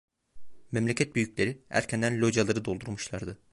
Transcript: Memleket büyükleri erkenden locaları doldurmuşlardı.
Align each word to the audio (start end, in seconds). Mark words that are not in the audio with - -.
Memleket 0.71 1.15
büyükleri 1.15 1.61
erkenden 1.69 2.21
locaları 2.21 2.65
doldurmuşlardı. 2.65 3.37